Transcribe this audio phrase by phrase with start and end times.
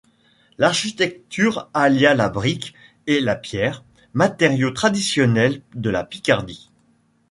[0.57, 2.73] L'architecture allia la brique
[3.05, 6.71] et la pierre, matériaux traditionnels de la Picardie.